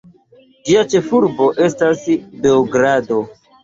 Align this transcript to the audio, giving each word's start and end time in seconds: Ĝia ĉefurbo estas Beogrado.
Ĝia 0.69 0.85
ĉefurbo 0.95 1.51
estas 1.69 2.05
Beogrado. 2.43 3.27